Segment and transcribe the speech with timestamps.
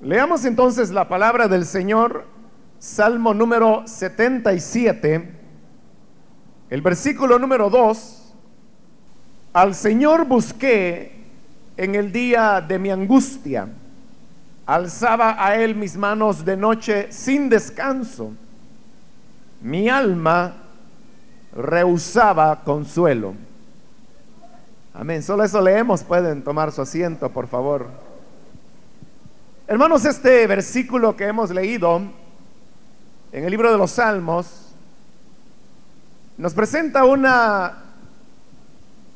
[0.00, 2.24] Leamos entonces la palabra del Señor,
[2.78, 5.28] Salmo número 77,
[6.70, 8.34] el versículo número 2.
[9.54, 11.24] Al Señor busqué
[11.76, 13.70] en el día de mi angustia,
[14.66, 18.30] alzaba a Él mis manos de noche sin descanso.
[19.60, 20.54] Mi alma
[21.56, 23.34] rehusaba consuelo.
[24.94, 25.24] Amén.
[25.24, 26.04] Solo eso leemos.
[26.04, 28.07] Pueden tomar su asiento, por favor.
[29.70, 32.00] Hermanos, este versículo que hemos leído
[33.30, 34.72] en el libro de los Salmos
[36.38, 37.76] nos presenta una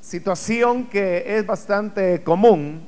[0.03, 2.87] situación que es bastante común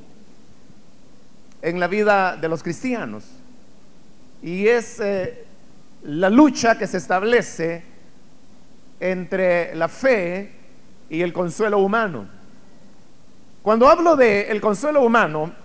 [1.63, 3.25] en la vida de los cristianos
[4.43, 5.47] y es eh,
[6.03, 7.83] la lucha que se establece
[9.01, 10.53] entre la fe
[11.09, 12.29] y el consuelo humano.
[13.63, 15.64] Cuando hablo de el consuelo humano,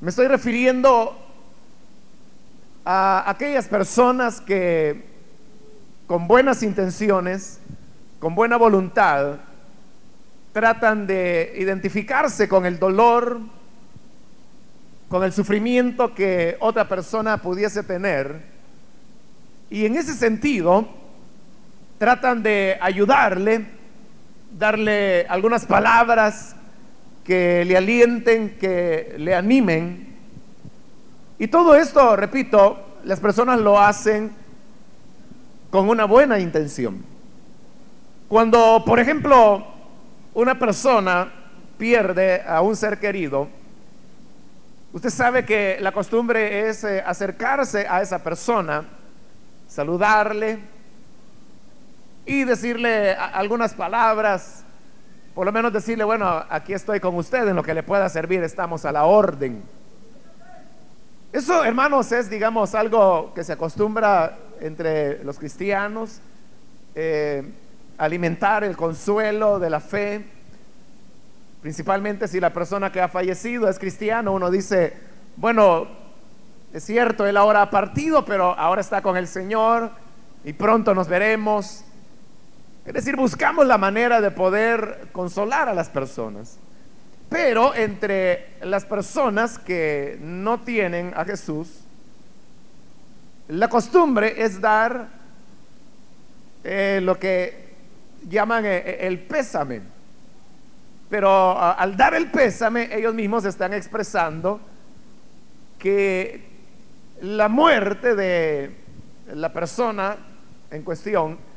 [0.00, 1.18] me estoy refiriendo
[2.84, 5.04] a aquellas personas que
[6.06, 7.58] con buenas intenciones,
[8.20, 9.38] con buena voluntad,
[10.52, 13.40] tratan de identificarse con el dolor,
[15.08, 18.40] con el sufrimiento que otra persona pudiese tener.
[19.68, 20.88] Y en ese sentido,
[21.98, 23.66] tratan de ayudarle,
[24.56, 26.54] darle algunas palabras
[27.28, 30.16] que le alienten, que le animen.
[31.38, 34.32] Y todo esto, repito, las personas lo hacen
[35.68, 37.04] con una buena intención.
[38.28, 39.62] Cuando, por ejemplo,
[40.32, 41.30] una persona
[41.76, 43.46] pierde a un ser querido,
[44.94, 48.86] usted sabe que la costumbre es eh, acercarse a esa persona,
[49.68, 50.60] saludarle
[52.24, 54.64] y decirle algunas palabras
[55.38, 58.42] por lo menos decirle, bueno, aquí estoy con usted, en lo que le pueda servir,
[58.42, 59.62] estamos a la orden.
[61.32, 66.20] Eso, hermanos, es, digamos, algo que se acostumbra entre los cristianos,
[66.96, 67.52] eh,
[67.98, 70.26] alimentar el consuelo de la fe,
[71.62, 74.94] principalmente si la persona que ha fallecido es cristiano, uno dice,
[75.36, 75.86] bueno,
[76.72, 79.92] es cierto, él ahora ha partido, pero ahora está con el Señor
[80.42, 81.84] y pronto nos veremos.
[82.88, 86.58] Es decir, buscamos la manera de poder consolar a las personas.
[87.28, 91.80] Pero entre las personas que no tienen a Jesús,
[93.48, 95.06] la costumbre es dar
[96.64, 97.74] eh, lo que
[98.26, 99.82] llaman eh, eh, el pésame.
[101.10, 104.62] Pero al dar el pésame, ellos mismos están expresando
[105.78, 106.42] que
[107.20, 108.74] la muerte de
[109.34, 110.16] la persona
[110.70, 111.47] en cuestión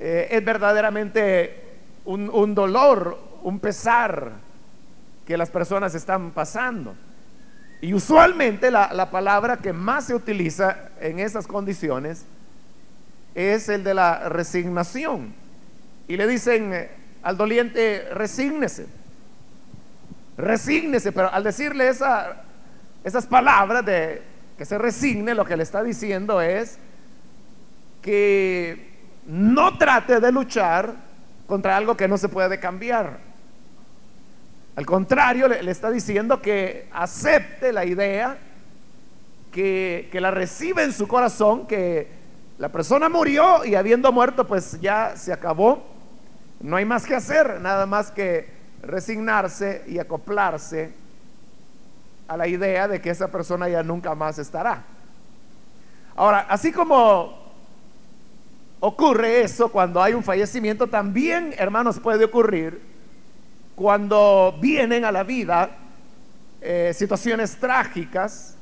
[0.00, 1.62] eh, es verdaderamente
[2.04, 4.32] un, dolor, un pesar
[5.26, 6.94] que las personas están pasando.
[7.80, 12.24] Y usualmente la, la, palabra que más se utiliza en esas condiciones
[13.34, 15.34] es el de la resignación.
[16.08, 16.90] Y le dicen eh,
[17.22, 18.86] al doliente, resígnese.
[20.36, 22.44] Resígnese, pero al decirle esa,
[23.04, 24.22] esas palabras de
[24.56, 26.78] que se resigne, lo que le está diciendo es
[28.02, 28.87] que
[29.28, 30.94] no trate de luchar
[31.46, 33.18] contra algo que no se puede cambiar.
[34.74, 38.38] Al contrario, le, está diciendo que acepte la idea,
[39.52, 42.08] que, que la recibe en su corazón, que
[42.58, 45.84] la persona murió y habiendo muerto, pues ya se acabó.
[46.60, 48.48] No hay más que hacer, nada más que
[48.82, 50.92] resignarse y acoplarse
[52.28, 54.84] a la idea de que esa persona ya nunca más estará.
[56.16, 57.37] Ahora, así como
[58.80, 62.80] ocurre eso cuando hay un fallecimiento, también, hermanos, puede ocurrir
[63.74, 65.70] cuando vienen a la vida
[66.60, 68.56] eh, situaciones trágicas,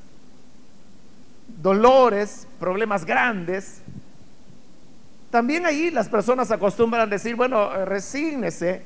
[1.63, 3.81] dolores, problemas grandes.
[5.31, 8.83] También ahí las personas acostumbran decir, bueno, eh, resígnese,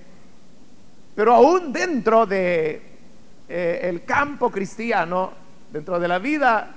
[1.17, 2.83] pero aún dentro de
[3.49, 5.33] eh, el campo cristiano,
[5.73, 6.75] dentro de la vida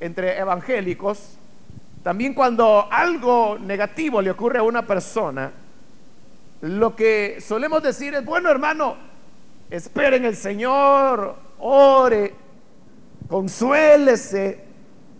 [0.00, 1.38] entre evangélicos,
[2.02, 5.52] también cuando algo negativo le ocurre a una persona,
[6.62, 8.96] lo que solemos decir es, bueno hermano,
[9.70, 12.34] esperen el Señor, ore,
[13.28, 14.64] consuélese,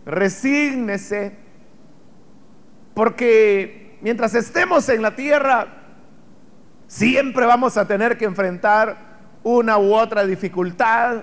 [0.07, 1.37] resígnese,
[2.95, 5.67] porque mientras estemos en la tierra,
[6.87, 9.11] siempre vamos a tener que enfrentar
[9.43, 11.23] una u otra dificultad,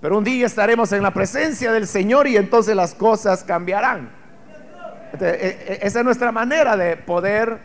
[0.00, 4.23] pero un día estaremos en la presencia del Señor y entonces las cosas cambiarán.
[5.20, 7.60] E, e, esa es nuestra manera de poder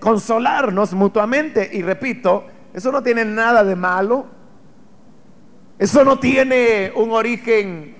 [0.00, 1.68] consolarnos mutuamente.
[1.72, 4.26] Y repito, eso no tiene nada de malo.
[5.78, 7.96] Eso no tiene un origen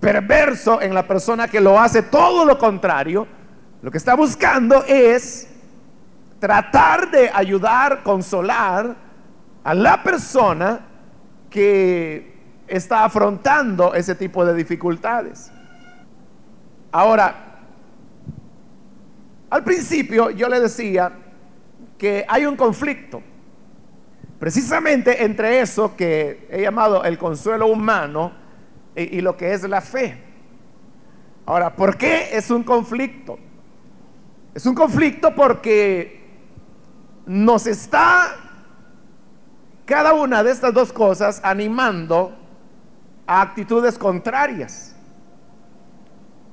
[0.00, 3.26] perverso en la persona que lo hace, todo lo contrario.
[3.82, 5.48] Lo que está buscando es
[6.38, 8.96] tratar de ayudar, consolar
[9.64, 10.80] a la persona
[11.50, 12.34] que
[12.66, 15.52] está afrontando ese tipo de dificultades.
[16.96, 17.34] Ahora,
[19.50, 21.12] al principio yo le decía
[21.98, 23.20] que hay un conflicto,
[24.38, 28.32] precisamente entre eso que he llamado el consuelo humano
[28.94, 30.22] y, lo que es la fe.
[31.44, 33.38] Ahora, ¿por qué es un conflicto?
[34.54, 36.24] Es un conflicto porque
[37.26, 38.36] nos está
[39.84, 42.34] cada una de estas dos cosas animando
[43.26, 44.95] a actitudes contrarias.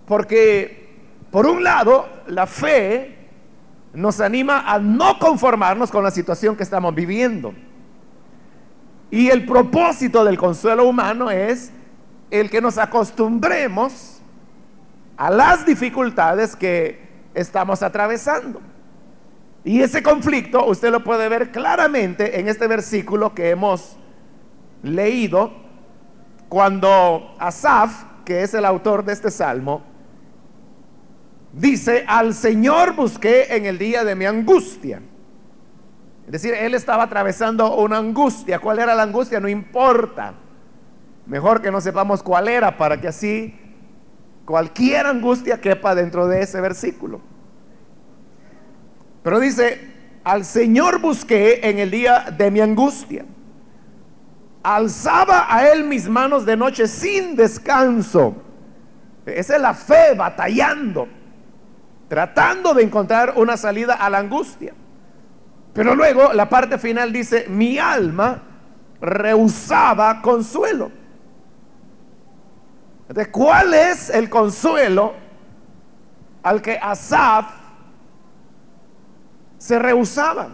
[0.06, 0.90] Porque,
[1.32, 3.16] por un lado, la fe
[3.94, 7.54] nos anima a no conformarnos con la situación que estamos viviendo.
[9.12, 11.72] Y el propósito del consuelo humano es
[12.32, 14.22] el que nos acostumbremos
[15.18, 17.00] a las dificultades que
[17.36, 18.60] estamos atravesando.
[19.64, 23.98] Y ese conflicto usted lo puede ver claramente en este versículo que hemos
[24.82, 25.54] leído,
[26.50, 29.84] cuando Asaf, que es el autor de este salmo,
[31.54, 35.02] Dice, al Señor busqué en el día de mi angustia.
[36.26, 38.58] Es decir, él estaba atravesando una angustia.
[38.58, 39.40] ¿Cuál era la angustia?
[39.40, 40.34] No importa.
[41.28, 43.56] Mejor que no sepamos cuál era para que así
[44.46, 47.22] cualquier angustia quepa dentro de ese versículo.
[49.22, 53.26] Pero dice, al Señor busqué en el día de mi angustia.
[54.64, 58.34] Alzaba a Él mis manos de noche sin descanso.
[59.28, 61.08] Esa es la fe batallando
[62.14, 64.76] tratando de encontrar una salida a la angustia.
[65.74, 68.40] Pero luego la parte final dice, mi alma
[69.02, 70.92] rehusaba consuelo.
[73.10, 75.16] Entonces, ¿cuál es el consuelo
[76.44, 77.48] al que Asaf
[79.58, 80.50] se rehusaba?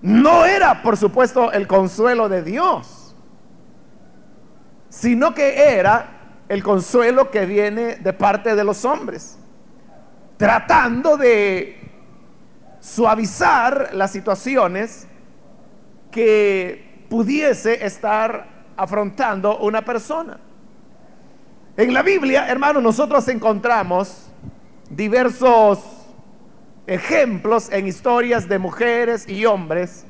[0.00, 3.14] No era, por supuesto, el consuelo de Dios,
[4.88, 9.38] sino que era el consuelo que viene de parte de los hombres
[10.36, 11.78] tratando de
[12.80, 15.06] suavizar las situaciones
[16.10, 20.38] que pudiese estar afrontando una persona.
[21.76, 24.30] En la Biblia, hermanos, nosotros encontramos
[24.88, 25.78] diversos
[26.86, 30.06] ejemplos en historias de mujeres y hombres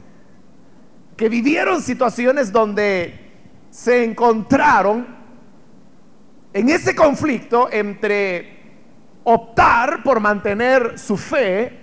[1.17, 3.19] que vivieron situaciones donde
[3.71, 5.07] se encontraron
[6.53, 8.56] en ese conflicto entre
[9.29, 11.77] optar por mantener su fe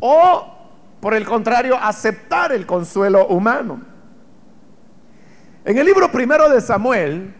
[0.00, 0.52] o,
[1.00, 3.80] por el contrario, aceptar el consuelo humano.
[5.64, 7.32] En el libro primero de Samuel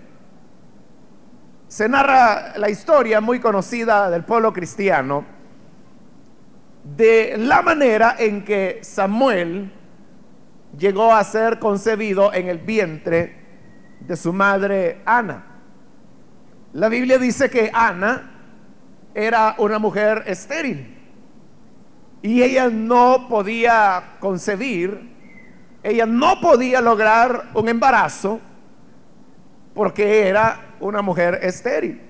[1.67, 5.25] se narra la historia muy conocida del pueblo cristiano
[6.85, 9.73] de la manera en que Samuel
[10.79, 13.41] llegó a ser concebido en el vientre
[13.99, 15.47] de su madre Ana.
[16.75, 18.35] La Biblia dice que Ana
[19.17, 20.95] era una mujer estéril
[22.21, 25.11] y ella no podía concebir,
[25.83, 28.41] ella no podía lograr un embarazo
[29.75, 32.03] porque era una mujer estéril.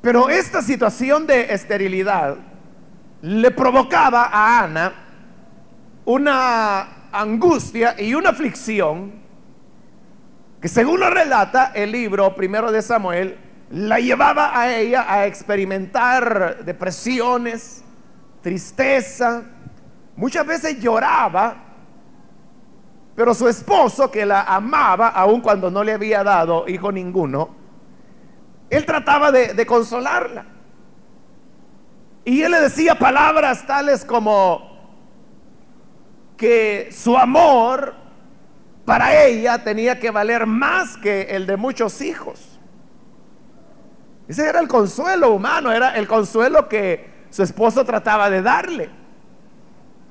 [0.00, 2.38] Pero esta situación de esterilidad
[3.20, 4.94] le provocaba a Ana
[6.06, 9.12] una angustia y una aflicción
[10.58, 16.64] que según lo relata el libro primero de Samuel, la llevaba a ella a experimentar
[16.64, 17.84] depresiones,
[18.42, 19.44] tristeza,
[20.16, 21.56] muchas veces lloraba,
[23.14, 27.54] pero su esposo que la amaba, aun cuando no le había dado hijo ninguno,
[28.70, 30.46] él trataba de, de consolarla.
[32.24, 34.68] Y él le decía palabras tales como
[36.36, 37.94] que su amor
[38.84, 42.49] para ella tenía que valer más que el de muchos hijos.
[44.30, 48.88] Ese era el consuelo humano, era el consuelo que su esposo trataba de darle.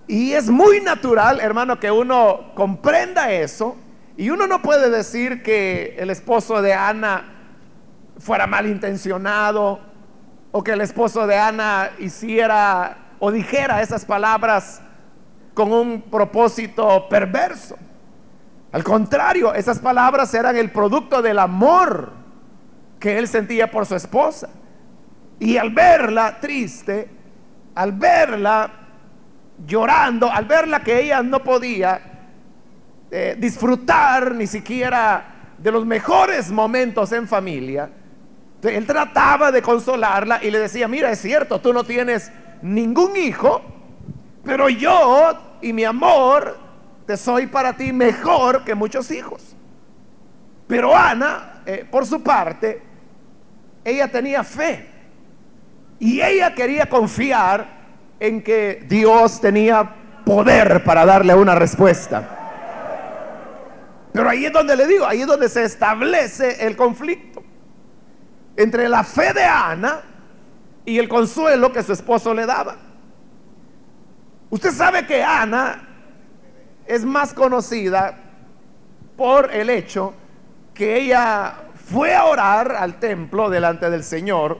[0.07, 3.77] Y es muy natural, hermano, que uno comprenda eso.
[4.17, 7.23] Y uno no puede decir que el esposo de Ana
[8.17, 9.79] fuera malintencionado
[10.51, 14.81] o que el esposo de Ana hiciera o dijera esas palabras
[15.53, 17.77] con un propósito perverso.
[18.73, 22.18] Al contrario, esas palabras eran el producto del amor
[22.99, 24.49] que él sentía por su esposa.
[25.39, 27.09] Y al verla triste,
[27.75, 28.71] al verla
[29.65, 32.01] llorando, al verla que ella no podía
[33.11, 37.89] eh, disfrutar ni siquiera de los mejores momentos en familia,
[38.61, 43.61] él trataba de consolarla y le decía, mira, es cierto, tú no tienes ningún hijo,
[44.43, 46.57] pero yo y mi amor
[47.05, 49.55] te soy para ti mejor que muchos hijos.
[50.67, 52.88] Pero Ana, eh, por su parte,
[53.89, 54.87] ella tenía fe
[55.99, 57.67] y ella quería confiar
[58.19, 62.37] en que Dios tenía poder para darle una respuesta.
[64.13, 67.43] Pero ahí es donde le digo, ahí es donde se establece el conflicto
[68.55, 70.01] entre la fe de Ana
[70.85, 72.75] y el consuelo que su esposo le daba.
[74.49, 75.87] Usted sabe que Ana
[76.85, 78.17] es más conocida
[79.15, 80.13] por el hecho
[80.73, 84.59] que ella fue a orar al templo delante del Señor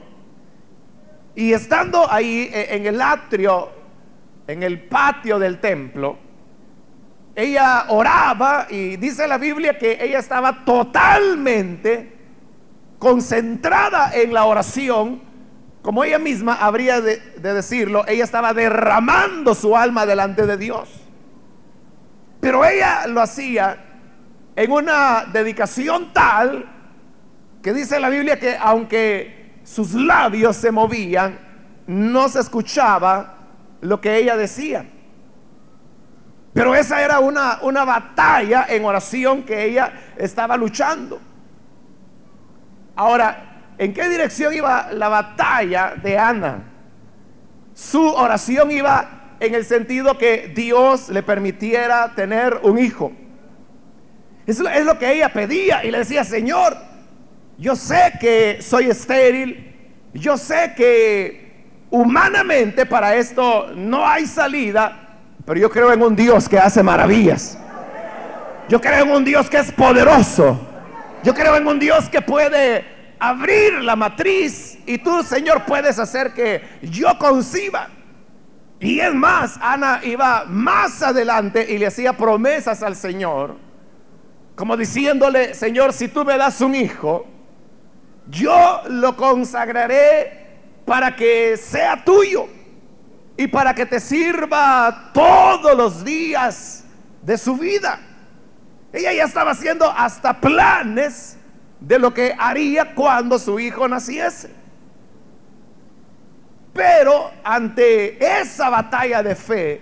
[1.34, 3.70] y estando ahí e, en el atrio,
[4.46, 6.18] en el patio del templo,
[7.36, 12.18] ella oraba y dice la Biblia que ella estaba totalmente
[12.98, 15.22] concentrada en la oración,
[15.82, 20.90] como ella misma habría de, decirlo, ella estaba derramando su alma delante de Dios.
[22.40, 23.78] Pero ella lo hacía
[24.56, 26.79] en una dedicación tal
[27.62, 31.38] que dice la Biblia que aunque sus labios se movían,
[31.86, 33.38] no se escuchaba
[33.80, 34.86] lo que ella decía.
[36.52, 41.20] Pero esa era una, una batalla en oración que ella estaba luchando.
[42.96, 46.64] Ahora, ¿en qué dirección iba la batalla de Ana?
[47.74, 53.12] Su oración iba en el sentido que Dios le permitiera tener un hijo.
[54.46, 56.76] Eso es lo que ella pedía y le decía, Señor,
[57.60, 59.76] yo sé que soy estéril,
[60.14, 66.48] yo sé que humanamente para esto no hay salida, pero yo creo en un Dios
[66.48, 67.58] que hace maravillas.
[68.66, 70.58] Yo creo en un Dios que es poderoso.
[71.22, 72.82] Yo creo en un Dios que puede
[73.18, 77.88] abrir la matriz y tú, Señor, puedes hacer que yo conciba.
[78.78, 83.56] Y es más, Ana iba más adelante y le hacía promesas al Señor,
[84.56, 87.26] como diciéndole, Señor, si tú me das un hijo,
[88.30, 90.40] yo lo consagraré
[90.84, 92.48] para que sea tuyo
[93.36, 96.84] y para que te sirva todos los días
[97.22, 97.98] de su vida.
[98.92, 101.36] Ella ya estaba haciendo hasta planes
[101.80, 104.50] de lo que haría cuando su hijo naciese.
[106.72, 109.80] Pero ante esa batalla de fe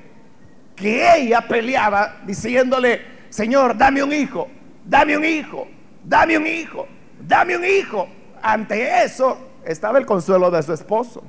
[0.74, 4.48] que ella peleaba diciéndole, Señor, dame un hijo,
[4.84, 5.66] dame un hijo,
[6.04, 6.86] dame un hijo,
[7.20, 8.08] dame un hijo.
[8.42, 11.22] Ante eso estaba el consuelo de su esposo.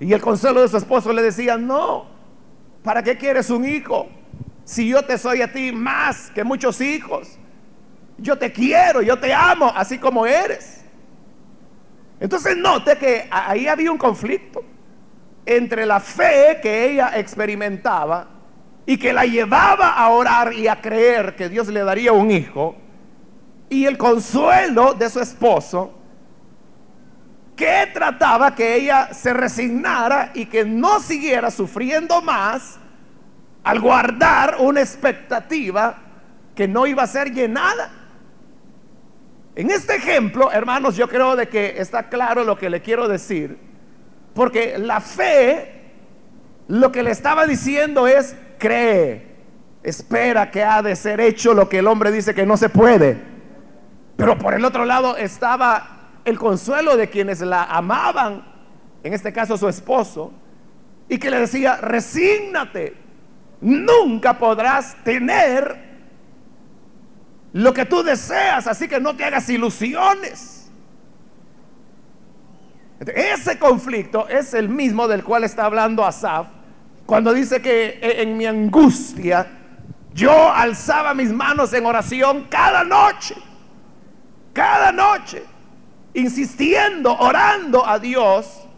[0.00, 2.06] Y el consuelo de su esposo le decía, no,
[2.82, 4.08] ¿para qué quieres un hijo?
[4.64, 7.38] Si yo te soy a ti más que muchos hijos.
[8.18, 10.84] Yo te quiero, yo te amo, así como eres.
[12.20, 14.62] Entonces note que ahí había un conflicto
[15.44, 18.28] entre la fe que ella experimentaba
[18.86, 22.76] y que la llevaba a orar y a creer que Dios le daría un hijo
[23.72, 25.94] y el consuelo de su esposo
[27.56, 32.78] que trataba que ella se resignara y que no siguiera sufriendo más
[33.64, 35.96] al guardar una expectativa
[36.54, 37.90] que no iba a ser llenada.
[39.54, 43.58] En este ejemplo, hermanos, yo creo de que está claro lo que le quiero decir,
[44.34, 45.80] porque la fe
[46.68, 49.34] lo que le estaba diciendo es, cree,
[49.82, 53.31] espera que ha de ser hecho lo que el hombre dice que no se puede.
[54.22, 58.44] Pero por el otro lado estaba el consuelo de quienes la amaban,
[59.02, 60.32] en este caso su esposo,
[61.08, 62.94] y que le decía, resígnate,
[63.60, 65.76] nunca podrás tener
[67.52, 70.70] lo que tú deseas, así que no te hagas ilusiones.
[73.00, 76.46] Ese conflicto es el mismo del cual está hablando Asaf
[77.06, 79.48] cuando dice que en mi angustia
[80.14, 83.34] yo alzaba mis manos en oración cada noche,
[84.52, 85.44] cada noche
[86.14, 88.68] insistiendo, orando a Dios,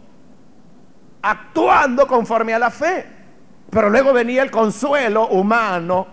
[1.21, 3.05] actuando conforme a la fe.
[3.69, 6.07] Pero luego venía el consuelo humano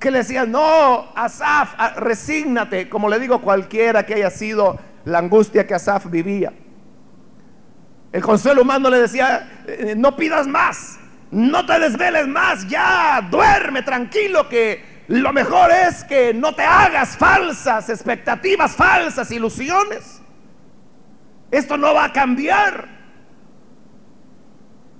[0.00, 5.18] que le decía, no, Asaf, ah, resígnate, como le digo cualquiera que haya sido la
[5.18, 6.52] angustia que Asaf vivía.
[8.12, 10.98] El consuelo humano le decía, eh, no pidas más,
[11.30, 17.16] no te desveles más, ya duerme tranquilo que lo mejor es que no te hagas
[17.16, 20.20] falsas expectativas, falsas ilusiones.
[21.50, 22.88] Esto no va a cambiar.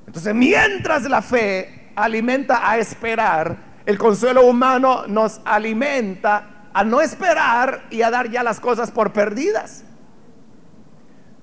[0.06, 7.84] Entonces, mientras la fe alimenta a esperar, El consuelo humano nos alimenta a no esperar
[7.90, 9.84] y a dar ya las cosas por perdidas.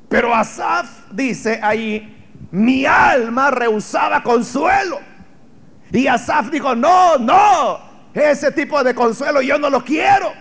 [0.10, 2.18] Pero Asaf dice ahí,
[2.50, 5.00] mi alma rehusaba consuelo.
[5.92, 7.80] Y Asaf dijo, no, no,
[8.14, 10.34] ese tipo de consuelo yo no lo quiero.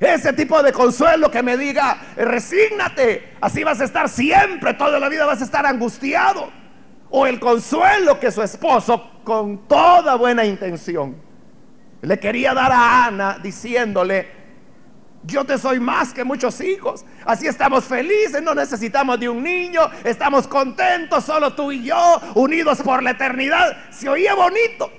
[0.00, 5.08] Ese tipo de consuelo que me diga, resígnate, así vas a estar siempre, toda la
[5.08, 6.50] vida vas a estar angustiado.
[7.10, 11.16] O el consuelo que su esposo, con toda buena intención,
[12.02, 14.38] le quería dar a Ana diciéndole,
[15.24, 17.04] yo te soy más que muchos hijos.
[17.24, 22.80] Así estamos felices, no necesitamos de un niño, estamos contentos, solo tú y yo, unidos
[22.82, 23.90] por la eternidad.
[23.90, 24.90] Se oía bonito.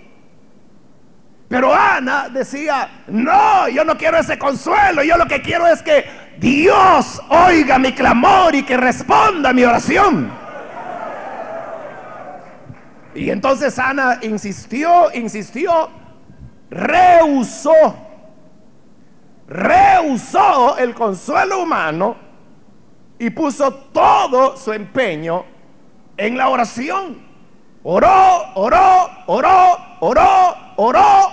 [1.50, 6.06] Pero Ana decía, no, yo no quiero ese consuelo, yo lo que quiero es que
[6.38, 10.32] Dios oiga mi clamor y que responda mi oración.
[13.16, 15.90] Y entonces Ana insistió, insistió,
[16.70, 17.98] rehusó,
[19.48, 22.16] rehusó el consuelo humano
[23.18, 25.46] y puso todo su empeño
[26.16, 27.29] en la oración.
[27.92, 31.30] Oró, oró, oró, oró, oró,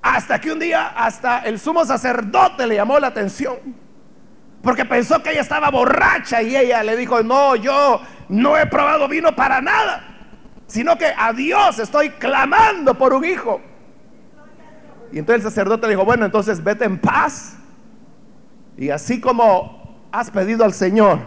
[0.00, 3.56] hasta que un día hasta el sumo sacerdote le llamó la atención.
[4.62, 9.08] Porque pensó que ella estaba borracha y ella le dijo, no, yo no he probado
[9.08, 10.04] vino para nada,
[10.66, 13.60] sino que a Dios estoy clamando por un hijo.
[15.12, 17.58] Y entonces el sacerdote le dijo, bueno, entonces vete en paz.
[18.78, 21.18] Y así como has pedido al Señor,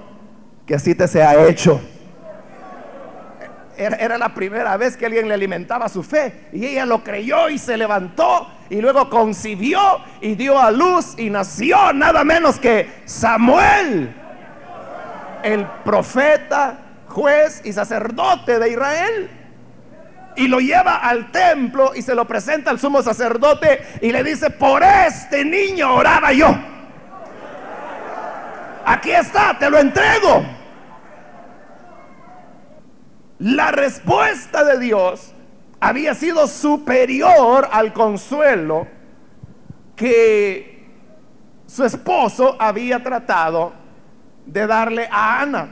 [0.65, 1.79] que así te sea hecho.
[3.77, 6.47] Era, la primera vez que alguien le alimentaba su fe.
[6.53, 9.79] Y ella lo creyó y se levantó y luego concibió
[10.21, 14.13] y dio a luz y nació nada menos que Samuel,
[15.43, 19.29] el profeta, juez y sacerdote de Israel.
[20.35, 24.49] Y lo lleva al templo y se lo presenta al sumo sacerdote y le dice,
[24.49, 26.55] por este niño oraba yo.
[28.85, 30.62] Aquí está, te lo entrego.
[33.39, 35.33] La respuesta de Dios
[35.79, 38.87] había sido superior al consuelo
[39.95, 40.87] que
[41.65, 43.73] su esposo había tratado
[44.45, 45.69] de darle a Ana.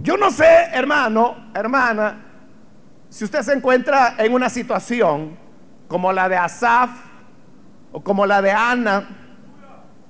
[0.00, 2.24] Yo no sé, hermano, hermana,
[3.08, 5.36] si usted se encuentra en una situación
[5.88, 6.90] como la de Asaf
[7.90, 9.08] o como la de Ana,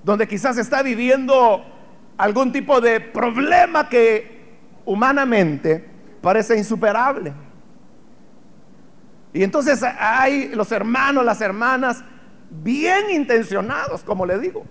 [0.02, 1.64] donde quizás está viviendo
[2.16, 4.37] algún tipo de problema que
[4.88, 5.84] humanamente
[6.22, 7.32] parece insuperable.
[9.34, 12.02] Y entonces hay los hermanos, las hermanas,
[12.50, 14.64] bien intencionados, como le digo.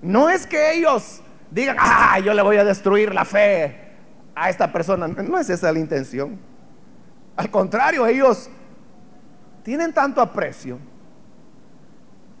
[0.00, 3.96] No es que ellos digan, ah, yo le voy a destruir la fe
[4.36, 5.08] a esta persona.
[5.08, 6.38] No es esa la intención.
[7.36, 8.48] Al contrario, ellos
[9.64, 10.78] tienen tanto aprecio,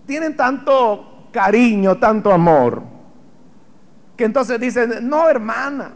[0.06, 2.84] tienen tanto cariño, tanto amor,
[4.16, 5.94] que entonces dicen, no hermana,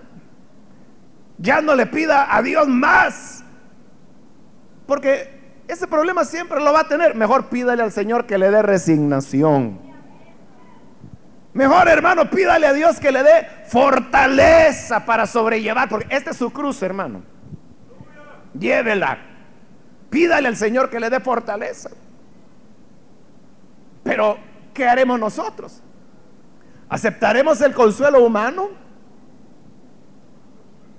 [1.39, 3.45] ya no le pida a Dios más.
[4.87, 7.15] Porque ese problema siempre lo va a tener.
[7.15, 9.81] Mejor pídale al Señor que le dé resignación.
[11.53, 15.89] Mejor hermano, pídale a Dios que le dé fortaleza para sobrellevar.
[15.89, 17.23] Porque esta es su cruz, hermano.
[18.59, 19.19] Llévela.
[20.11, 21.91] Pídale al Señor que le dé fortaleza.
[24.03, 24.39] Pero,
[24.73, 25.83] ¿qué haremos nosotros?
[26.89, 28.71] ¿Aceptaremos el consuelo humano?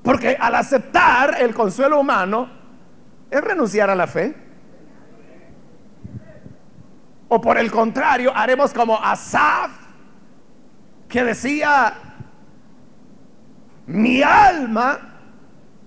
[0.03, 2.49] Porque al aceptar el consuelo humano
[3.29, 4.35] es renunciar a la fe.
[7.27, 9.71] O por el contrario, haremos como Asaf,
[11.07, 11.93] que decía,
[13.85, 14.99] mi alma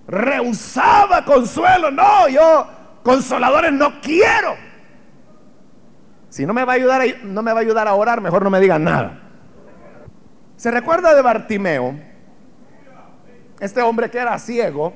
[0.07, 1.91] rehusaba consuelo.
[1.91, 2.67] No, yo
[3.03, 4.55] consoladores no quiero.
[6.29, 8.49] Si no me va a ayudar, no me va a ayudar a orar, mejor no
[8.49, 9.19] me digan nada.
[10.55, 12.12] ¿Se recuerda de Bartimeo?
[13.63, 14.93] Este hombre que era ciego,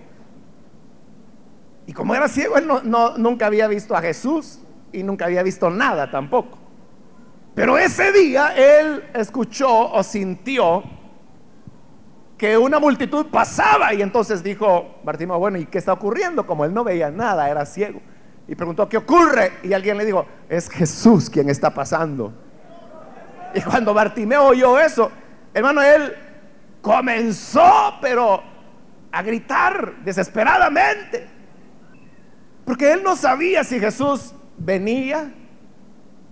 [1.86, 4.60] y como era ciego, él no, nunca había visto a Jesús
[4.91, 6.58] y nunca había visto nada tampoco.
[7.56, 10.84] Pero ese día él escuchó o sintió
[12.38, 16.45] que una multitud pasaba y entonces dijo Bartimeo, bueno, ¿y qué está ocurriendo?
[16.45, 18.01] Como él no veía nada, era ciego.
[18.49, 19.53] Y preguntó, ¿qué ocurre?
[19.63, 22.34] Y alguien le dijo, es Jesús quien está pasando.
[23.56, 25.10] Y cuando Bartimeo oyó eso,
[25.53, 26.13] hermano, él
[26.82, 28.57] comenzó, pero
[29.17, 31.27] a gritar desesperadamente.
[32.65, 35.34] Porque él no sabía si Jesús venía,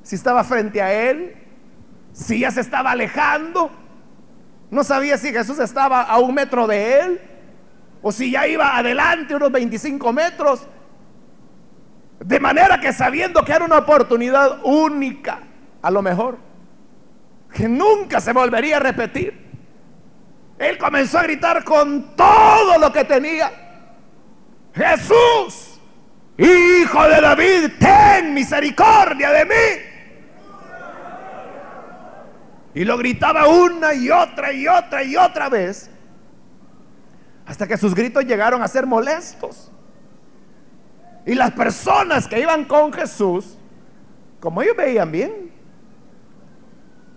[0.04, 1.36] si estaba frente a él,
[2.14, 3.72] si ya se estaba alejando.
[4.70, 7.22] No sabía si Jesús estaba a un metro de él
[8.04, 10.68] o si ya iba adelante unos 25 metros.
[12.20, 15.40] De manera que sabiendo que era una oportunidad única,
[15.82, 16.38] a lo mejor,
[17.52, 19.45] que nunca se volvería a repetir,
[20.58, 23.52] él comenzó a gritar con todo lo que tenía.
[24.74, 25.80] Jesús,
[26.38, 29.96] hijo de David, ten misericordia de mí.
[32.74, 35.90] Y lo gritaba una y otra y otra y otra vez.
[37.46, 39.72] Hasta que sus gritos llegaron a ser molestos.
[41.26, 43.58] Y las personas que iban con Jesús,
[44.40, 45.45] como ellos veían bien,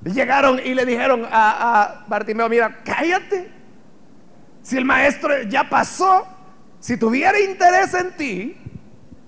[0.04, 3.50] llegaron y le dijeron a, Bartimeo, mira, cállate.
[4.62, 6.26] Si el maestro ya pasó,
[6.80, 8.56] si tuviera interés en ti,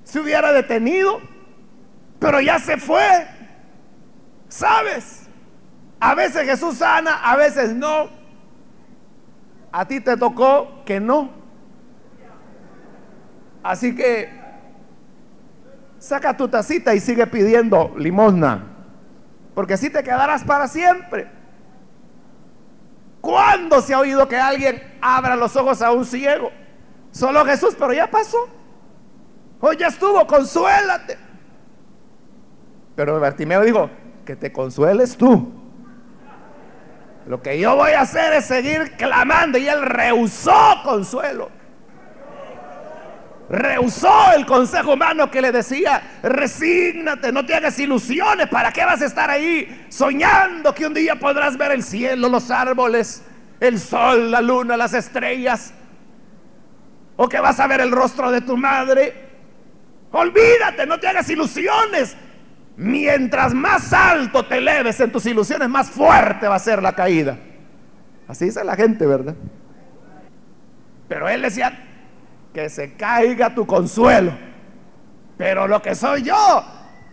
[0.04, 1.20] se hubiera detenido,
[2.18, 3.26] pero ya se fue.
[4.48, 5.28] ¿Sabes?
[6.00, 8.08] A veces Jesús sana, a veces no.
[9.72, 11.30] A ti te tocó que no.
[13.62, 14.30] Así que
[15.98, 18.69] saca tu tacita y sigue pidiendo limosna.
[19.60, 21.30] Porque así te quedarás para siempre.
[23.20, 26.50] ¿Cuándo se ha oído que alguien abra los ojos a un ciego?
[27.10, 28.38] Solo Jesús, pero ya pasó.
[29.60, 31.18] Hoy ya estuvo, consuélate.
[32.96, 33.90] Pero Bartimeo dijo,
[34.24, 35.52] que te consueles tú.
[37.26, 41.50] Lo que yo voy a hacer es seguir clamando y él rehusó consuelo
[43.50, 49.02] rehusó el consejo humano que le decía, resígnate, no te hagas ilusiones, ¿para qué vas
[49.02, 53.24] a estar ahí soñando que un día podrás ver el cielo, los árboles,
[53.58, 55.74] el sol, la luna, las estrellas?
[57.16, 59.28] ¿O que vas a ver el rostro de tu madre?
[60.12, 62.16] Olvídate, no te hagas ilusiones.
[62.76, 67.36] Mientras más alto te eleves en tus ilusiones, más fuerte va a ser la caída.
[68.28, 69.34] Así dice la gente, ¿verdad?
[71.08, 71.89] Pero él decía,
[72.52, 74.32] que se caiga tu consuelo.
[75.36, 76.64] Pero lo que soy yo,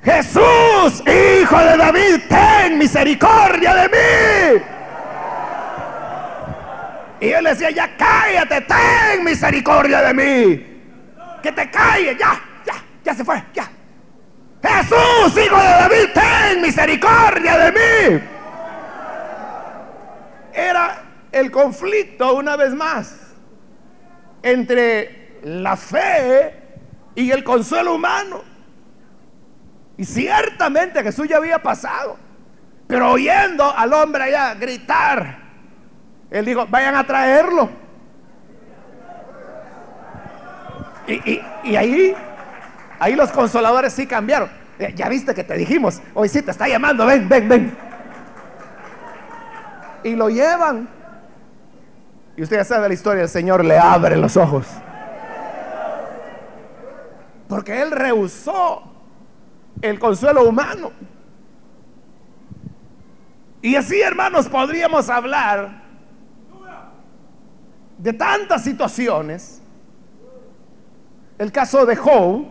[0.04, 4.63] Jesús, hijo de David, ten misericordia de mí.
[7.19, 10.65] Y él decía, ya cállate, ten misericordia de mí.
[11.41, 13.69] Que te calle, ya, ya, ya se fue, ya.
[14.62, 18.23] Jesús, hijo de David, ten misericordia de mí.
[20.54, 23.28] Era el conflicto una vez más
[24.43, 25.17] entre
[25.48, 26.54] la fe
[27.16, 28.42] y el consuelo humano.
[29.96, 32.18] Y ciertamente Jesús ya había pasado.
[32.88, 35.40] Pero oyendo al hombre allá gritar,
[36.30, 37.70] él dijo, vayan a traerlo.
[41.08, 42.14] Y, ahí,
[43.00, 44.50] ahí los consoladores sí cambiaron.
[44.78, 47.78] Eh, ya viste que te dijimos, hoy sí te está llamando, ven, ven, ven.
[50.04, 50.88] Y lo llevan.
[52.36, 54.68] Y usted ya sabe la historia, el Señor le abre los ojos.
[57.48, 58.84] Porque él rehusó
[59.82, 60.92] el consuelo humano.
[63.62, 65.82] Y así, hermanos, podríamos hablar
[67.98, 69.62] de tantas situaciones.
[71.38, 72.46] El caso de Job.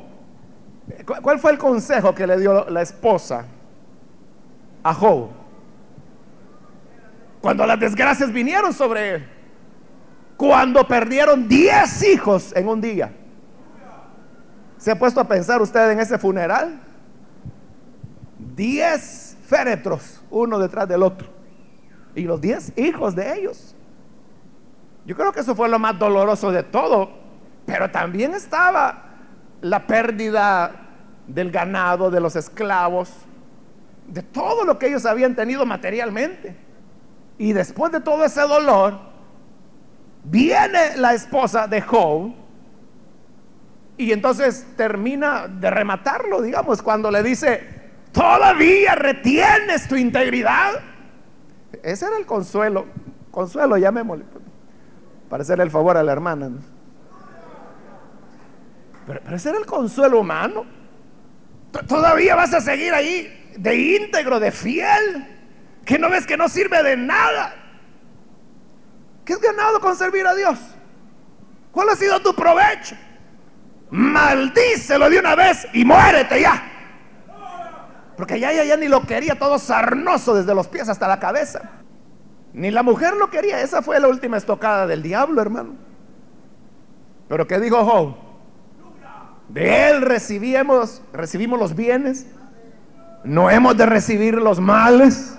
[1.23, 3.45] ¿Cuál fue el consejo que le dio la esposa
[4.83, 5.31] a Job?
[7.41, 9.29] Cuando las desgracias vinieron sobre él.
[10.37, 13.13] Cuando perdieron 10 hijos en un día.
[14.79, 16.81] ¿Se ha puesto a pensar usted en ese funeral?
[18.55, 21.29] Diez féretros, uno detrás del otro.
[22.15, 23.75] Y los diez hijos de ellos.
[25.05, 27.11] Yo creo que eso fue lo más doloroso de todo.
[27.65, 29.05] Pero también estaba
[29.61, 30.73] la pérdida
[31.27, 33.11] del ganado, de los esclavos,
[34.07, 36.57] de todo lo que ellos habían tenido materialmente.
[37.39, 38.99] Y después de todo ese dolor,
[40.25, 42.33] viene la esposa de Job
[43.99, 47.63] y entonces termina de rematarlo, digamos, cuando le dice,
[48.13, 50.81] todavía retienes tu integridad.
[51.83, 52.87] Ese era el consuelo.
[53.31, 54.25] Consuelo, llamémosle.
[55.31, 56.51] Para hacerle el favor a la hermana.
[59.07, 60.67] Pero, pero ese era el consuelo humano.
[61.89, 65.27] Todavía vas a seguir ahí de íntegro, de fiel.
[65.87, 67.55] Que no ves que no sirve de nada.
[69.25, 70.59] ¿Qué has ganado con servir a Dios?
[71.73, 72.97] ¿Cuál ha sido tu provecho?
[73.97, 76.63] Maldícelo de una vez y muérete ya.
[78.17, 81.63] Porque ya, ya, ya ni lo quería todo sarnoso desde los pies hasta la cabeza.
[82.53, 83.61] Ni la mujer lo quería.
[83.61, 85.75] Esa fue la última estocada del diablo, hermano.
[87.29, 88.17] Pero ¿qué dijo Job?
[89.49, 92.27] De él recibimos, recibimos los bienes.
[93.25, 95.37] No hemos de recibir los males.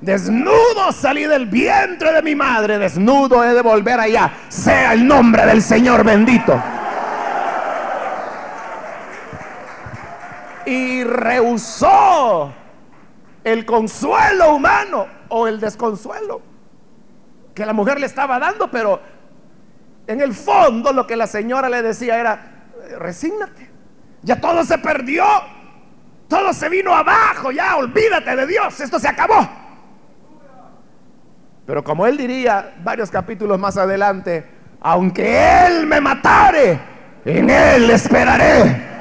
[0.00, 2.78] Desnudo salí del vientre de mi madre.
[2.78, 4.32] Desnudo he de volver allá.
[4.48, 6.60] Sea el nombre del Señor bendito.
[10.70, 12.54] Y rehusó
[13.42, 16.40] el consuelo humano o el desconsuelo
[17.54, 19.00] que la mujer le estaba dando, pero
[20.06, 23.68] en el fondo lo que la señora le decía era, resígnate,
[24.22, 25.24] ya todo se perdió,
[26.28, 29.48] todo se vino abajo, ya olvídate de Dios, esto se acabó.
[31.66, 34.48] Pero como él diría varios capítulos más adelante,
[34.80, 36.78] aunque él me matare,
[37.24, 38.99] en él esperaré.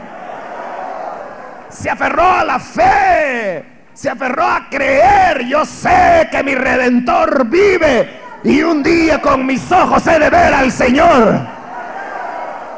[1.70, 8.10] Se aferró a la fe, se aferró a creer, yo sé que mi redentor vive
[8.44, 11.40] y un día con mis ojos he de ver al Señor.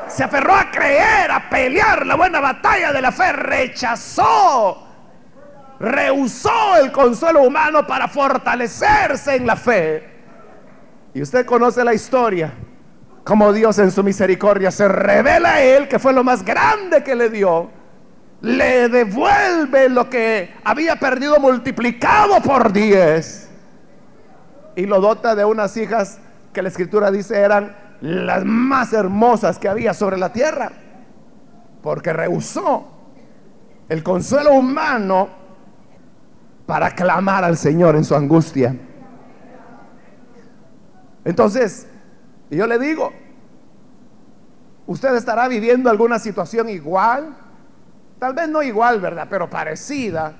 [0.07, 4.85] Se aferró a creer, a pelear la buena batalla de la fe, rechazó,
[5.79, 10.09] rehusó el consuelo humano para fortalecerse en la fe.
[11.13, 12.51] Y usted conoce la historia,
[13.23, 17.15] como Dios en su misericordia se revela a él, que fue lo más grande que
[17.15, 17.69] le dio,
[18.41, 23.49] le devuelve lo que había perdido multiplicado por diez
[24.75, 26.19] y lo dota de unas hijas
[26.51, 30.71] que la escritura dice eran las más hermosas que había sobre la tierra,
[31.83, 32.87] porque rehusó
[33.89, 35.29] el consuelo humano
[36.65, 38.75] para clamar al Señor en su angustia.
[41.23, 41.87] Entonces,
[42.49, 43.11] yo le digo,
[44.87, 47.35] usted estará viviendo alguna situación igual,
[48.21, 49.25] tal vez no igual, ¿verdad?
[49.27, 50.35] Pero parecida,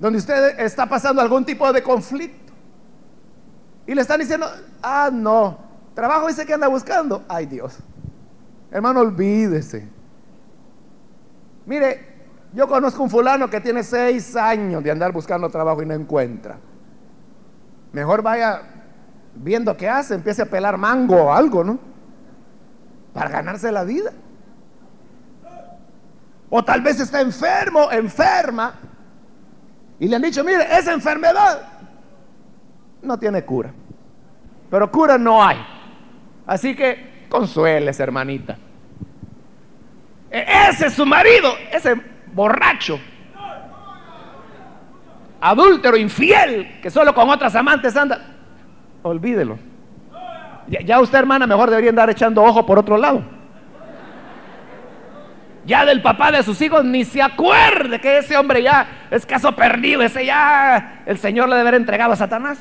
[0.00, 2.52] donde usted está pasando algún tipo de conflicto.
[3.86, 4.44] Y le están diciendo,
[4.82, 5.56] ah, no,
[5.94, 7.24] trabajo dice que anda buscando.
[7.28, 7.78] Ay Dios,
[8.72, 9.88] hermano, olvídese.
[11.64, 12.04] Mire,
[12.52, 16.58] yo conozco un fulano que tiene seis años de andar buscando trabajo y no encuentra.
[17.92, 18.62] Mejor vaya
[19.36, 21.78] viendo qué hace, empiece a pelar mango o algo, ¿no?
[23.12, 24.10] Para ganarse la vida.
[26.48, 28.74] O tal vez está enfermo, enferma.
[29.98, 31.62] Y le han dicho, mire, esa enfermedad
[33.02, 33.72] no tiene cura.
[34.70, 35.58] Pero cura no hay.
[36.46, 38.56] Así que consueles, hermanita.
[40.30, 41.94] E, ese es su marido, ese
[42.32, 42.98] borracho,
[45.40, 48.34] adúltero, infiel, que solo con otras amantes anda.
[49.02, 49.58] Olvídelo.
[50.68, 53.22] Ya, usted, hermana, mejor debería andar echando ojo por otro lado.
[55.66, 59.52] Ya del papá de sus hijos ni se acuerde que ese hombre ya es caso
[59.52, 62.58] perdido, ese ya el Señor le debe haber entregado a Satanás.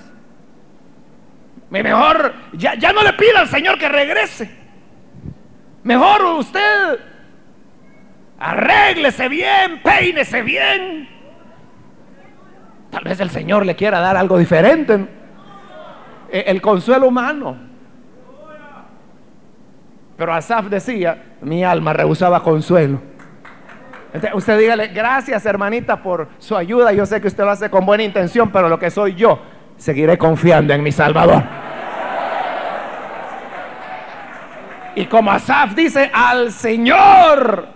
[1.69, 4.49] Mejor, ya, ya no le pida al Señor que regrese.
[5.83, 6.99] Mejor usted
[8.39, 11.07] arréglese bien, peínese bien.
[12.89, 15.07] Tal vez el Señor le quiera dar algo diferente.
[16.31, 17.74] E, el consuelo humano.
[20.17, 23.01] Pero Asaf decía, mi alma rehusaba consuelo.
[24.33, 26.93] usted dígale, gracias hermanita por su ayuda.
[26.93, 29.41] Yo sé que usted lo hace con buena intención, pero lo que soy yo
[29.77, 31.43] seguiré confiando en mi Salvador.
[34.95, 37.67] Y como Asaf dice, al Señor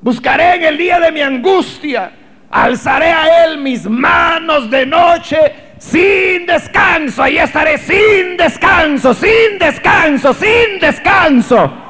[0.00, 2.10] buscaré en el día de mi angustia,
[2.50, 10.32] alzaré a Él mis manos de noche sin descanso, ahí estaré sin descanso, sin descanso,
[10.32, 11.81] sin descanso.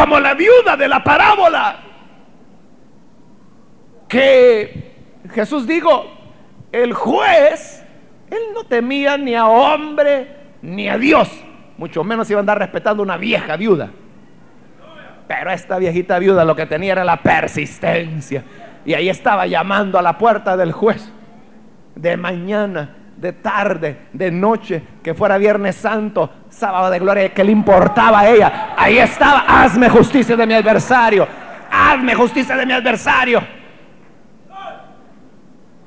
[0.00, 1.76] Como la viuda de la parábola,
[4.08, 4.94] que
[5.34, 6.10] Jesús dijo,
[6.72, 7.84] el juez
[8.30, 11.28] él no temía ni a hombre ni a Dios,
[11.76, 13.90] mucho menos iba a andar respetando una vieja viuda.
[15.28, 18.42] Pero esta viejita viuda lo que tenía era la persistencia.
[18.86, 21.12] Y ahí estaba llamando a la puerta del juez.
[21.94, 27.52] De mañana, de tarde, de noche, que fuera Viernes Santo, sábado de gloria, que le
[27.52, 28.74] importaba a ella.
[28.76, 31.26] Ahí estaba, hazme justicia de mi adversario.
[31.70, 33.42] Hazme justicia de mi adversario.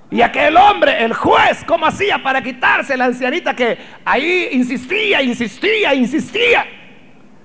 [0.10, 5.94] Y aquel hombre, el juez, ¿cómo hacía para quitarse la ancianita que ahí insistía, insistía,
[5.96, 6.66] insistía?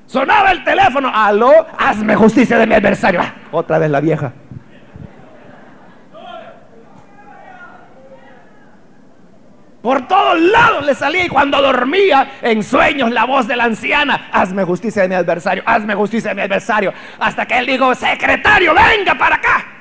[0.05, 3.21] Sonaba el teléfono, aló, hazme justicia de mi adversario.
[3.23, 4.33] Ah, otra vez la vieja.
[9.83, 14.29] Por todos lados le salía y cuando dormía en sueños la voz de la anciana,
[14.33, 16.93] hazme justicia de mi adversario, hazme justicia de mi adversario.
[17.21, 19.79] Hasta que él dijo, secretario, venga para acá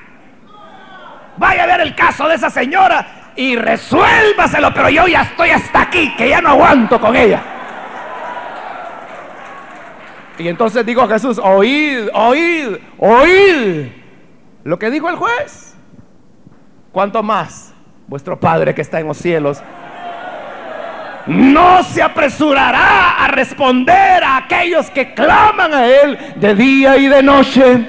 [1.37, 5.81] vaya a ver el caso de esa señora y resuélvaselo, pero yo ya estoy hasta
[5.81, 7.41] aquí, que ya no aguanto con ella.
[10.39, 13.87] Y entonces dijo Jesús, oíd, oíd, oíd
[14.63, 15.75] lo que dijo el juez.
[16.91, 17.73] ¿Cuánto más
[18.07, 19.61] vuestro Padre que está en los cielos
[21.27, 27.23] no se apresurará a responder a aquellos que claman a Él de día y de
[27.23, 27.87] noche?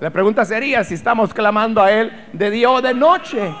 [0.00, 3.52] La pregunta sería si estamos clamando a Él de día o de noche.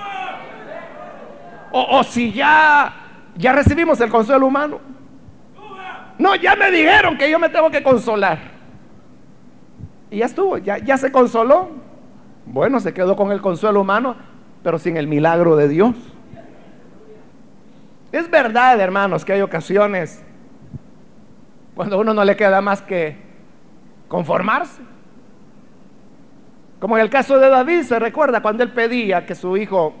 [1.72, 2.92] O, o si ya,
[3.36, 4.80] ya recibimos el consuelo humano.
[6.18, 8.38] No, ya me dijeron que yo me tengo que consolar.
[10.10, 11.70] Y ya estuvo, ya, ya se consoló.
[12.46, 14.16] Bueno, se quedó con el consuelo humano,
[14.62, 15.94] pero sin el milagro de Dios.
[18.10, 20.24] Es verdad, hermanos, que hay ocasiones
[21.74, 23.16] cuando a uno no le queda más que
[24.08, 24.82] conformarse.
[26.80, 29.94] Como en el caso de David, se recuerda cuando él pedía que su hijo,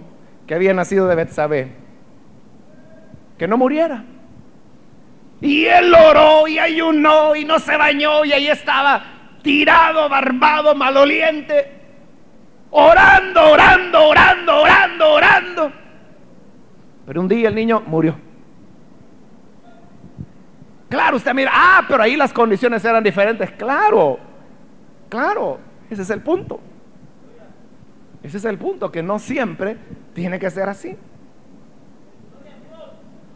[0.46, 1.72] que había nacido de Betsabé,
[3.36, 4.04] que no muriera.
[5.40, 9.02] Y él oró y ayunó y no se bañó y ahí estaba
[9.42, 11.72] tirado, barbado, maloliente,
[12.70, 15.72] orando, orando, orando, orando, orando.
[17.08, 18.14] Pero un día el niño murió.
[20.90, 23.50] Claro, usted mira, ah, pero ahí las condiciones eran diferentes.
[23.52, 24.18] Claro,
[25.08, 26.60] claro, ese es el punto.
[28.22, 29.78] Ese es el punto, que no siempre
[30.12, 30.98] tiene que ser así.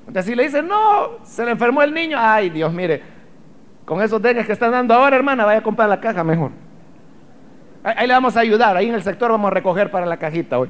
[0.00, 3.02] Entonces si le dicen, no, se le enfermó el niño, ay Dios, mire,
[3.86, 6.50] con esos dengues que están dando ahora, hermana, vaya a comprar la caja mejor.
[7.84, 10.58] Ahí, le vamos a ayudar, ahí en el sector vamos a recoger para la cajita
[10.58, 10.68] hoy.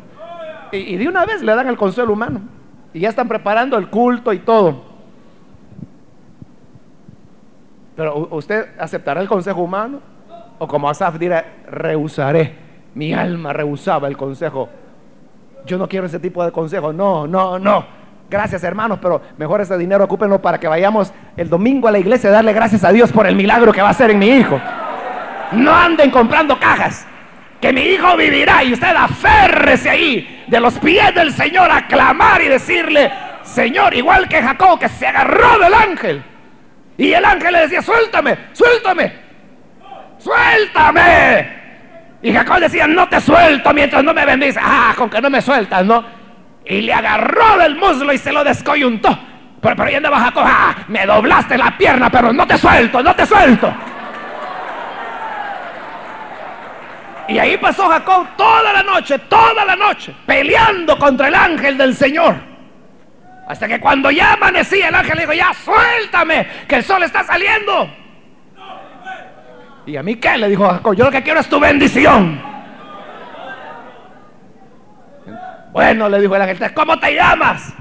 [0.70, 2.62] Y, y de una vez le dan el consuelo humano.
[2.94, 4.83] Y ya están preparando el culto y todo.
[7.96, 10.00] Pero usted aceptará el consejo humano
[10.59, 12.57] o como Asaf dirá, rehusaré.
[12.94, 14.68] Mi alma rehusaba el consejo.
[15.66, 16.92] Yo no quiero ese tipo de consejo.
[16.92, 17.85] No, no, no.
[18.31, 22.31] Gracias hermanos, pero mejor ese dinero ocúpenlo para que vayamos el domingo a la iglesia
[22.31, 24.59] a darle gracias a Dios por el milagro que va a hacer en mi hijo.
[25.52, 27.07] No anden comprando cajas.
[27.62, 32.42] Que mi hijo vivirá y usted aférrese ahí de los pies del Señor a clamar
[32.42, 33.09] y decirle,
[33.44, 36.25] Señor, igual que Jacob que se agarró del ángel.
[36.98, 39.12] Y el ángel le decía, suéltame, suéltame,
[40.18, 41.62] suéltame.
[42.22, 44.59] Y Jacob decía, no te suelto mientras no me bendice.
[44.61, 46.05] Ah, con que no me sueltas, ¿no?
[46.66, 49.16] Y le agarró del muslo y se lo descoyuntó.
[49.61, 53.14] Pero, pero ahí andaba Jacob, ah, me doblaste la pierna, pero no te suelto, no
[53.14, 53.72] te suelto.
[57.28, 61.94] Y ahí pasó Jacob toda la noche, toda la noche, peleando contra el ángel del
[61.94, 62.35] Señor.
[63.46, 67.24] Hasta que cuando ya amanecía, el ángel le dijo, ya suéltame, que el sol está
[67.24, 67.90] saliendo.
[69.85, 70.38] ¿Y a mí qué?
[70.38, 72.40] Le dijo Jacob, yo lo que quiero es tu bendición.
[75.72, 77.74] Bueno, le dijo el ángel, ¿cómo te llamas?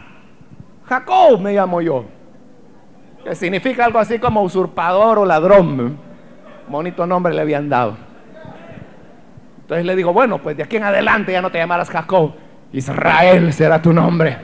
[0.87, 2.05] Jacob me llamo yo.
[3.23, 5.99] Que significa algo así como usurpador o ladrón.
[6.67, 8.10] Bonito nombre le habían dado.
[9.71, 12.33] Entonces le dijo, bueno, pues de aquí en adelante ya no te llamarás Jacob.
[12.73, 14.37] Israel será tu nombre.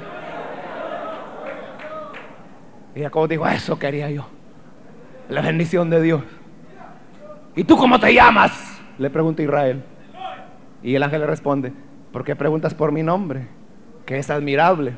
[2.96, 4.26] Y Jacob dijo, eso quería yo.
[5.28, 6.24] La bendición de Dios.
[7.58, 8.80] ¿Y tú cómo te llamas?
[8.98, 9.84] Le pregunta Israel.
[10.82, 11.74] Y el ángel le responde,
[12.14, 13.50] ¿por qué preguntas por mi nombre?
[14.06, 14.94] Que es admirable.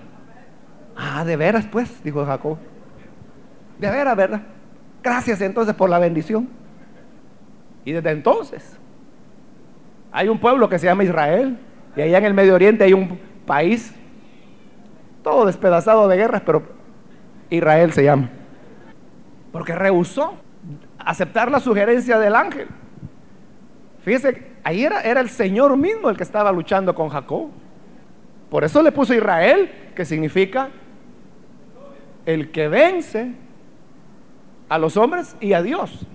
[0.96, 2.60] Ah, de veras pues, dijo Jacob.
[3.80, 4.44] De veras, ¿verdad?
[5.02, 6.48] Gracias entonces por la bendición.
[7.84, 8.79] Y desde entonces
[10.12, 11.58] hay un pueblo que se llama Israel.
[11.96, 13.94] Y allá en el Medio Oriente hay un país
[15.24, 16.64] todo despedazado de guerras, pero
[17.50, 18.30] Israel se llama.
[19.52, 20.36] Porque rehusó
[20.98, 22.68] aceptar la sugerencia del ángel.
[24.04, 27.50] Fíjese, ahí era, era el Señor mismo el que estaba luchando con Jacob.
[28.50, 30.70] Por eso le puso Israel, que significa
[32.26, 33.34] el que vence
[34.70, 36.06] a los hombres y a Dios.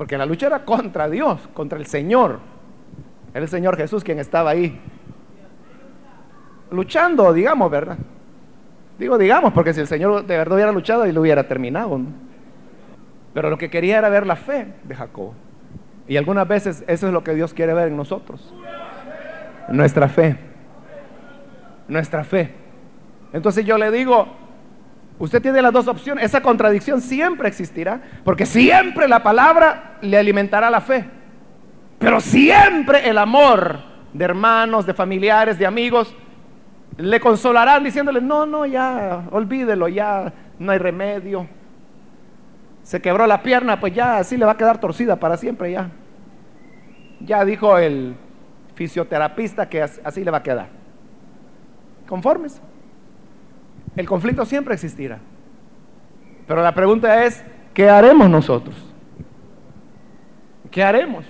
[0.00, 2.38] Porque la lucha era contra Dios, contra el Señor.
[3.34, 4.80] Era el Señor Jesús quien estaba ahí.
[6.70, 7.98] Luchando, digamos, ¿verdad?
[8.98, 12.00] Digo, digamos, porque si el Señor de verdad hubiera luchado y lo hubiera terminado.
[13.34, 15.34] Pero lo que quería era ver la fe de Jacob.
[16.08, 18.54] Y algunas veces eso es lo que Dios quiere ver en nosotros.
[19.68, 20.34] Nuestra fe.
[21.88, 22.54] Nuestra fe.
[23.34, 24.28] Entonces yo le digo,
[25.20, 26.24] usted tiene las dos opciones.
[26.24, 28.00] Esa contradicción siempre existirá.
[28.24, 31.04] Porque siempre la palabra le alimentará la fe.
[32.00, 33.78] Pero siempre el amor
[34.12, 36.12] de hermanos, de familiares, de amigos,
[36.96, 41.46] le consolarán diciéndole, no, no, ya, olvídelo, ya no hay remedio
[42.82, 45.90] se quebró la pierna, pues ya así le va a quedar torcida para siempre ya.
[47.20, 48.16] Ya dijo el
[48.74, 50.68] fisioterapista que así le va a quedar.
[52.08, 52.60] Conformes.
[53.96, 55.18] El conflicto siempre existirá.
[56.46, 57.42] Pero la pregunta es,
[57.74, 58.76] ¿qué haremos nosotros?
[60.70, 61.24] ¿Qué haremos?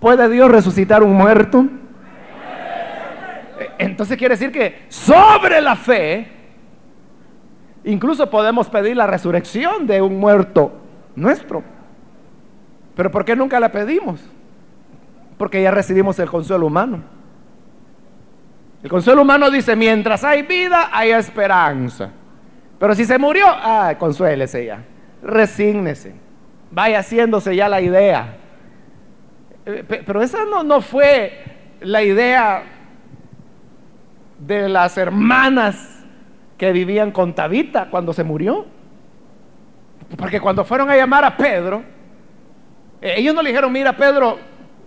[0.00, 1.66] ¿Puede Dios resucitar un muerto?
[3.78, 6.38] Entonces quiere decir que sobre la fe
[7.88, 10.72] Incluso podemos pedir la resurrección de un muerto
[11.16, 11.62] nuestro.
[12.94, 14.20] Pero ¿por qué nunca la pedimos?
[15.38, 17.02] Porque ya recibimos el consuelo humano.
[18.82, 22.10] El consuelo humano dice, mientras hay vida, hay esperanza.
[22.78, 24.84] Pero si se murió, ah, consuélese ya.
[25.22, 26.14] Resígnese.
[26.70, 28.36] Vaya haciéndose ya la idea.
[29.66, 31.44] Eh, pero esa no, no fue
[31.80, 32.62] la idea
[34.38, 36.04] de las hermanas
[36.56, 38.66] que vivían con Tabita cuando se murió.
[40.16, 41.82] Porque cuando fueron a llamar a Pedro,
[43.00, 44.38] eh, ellos no le dijeron, mira Pedro,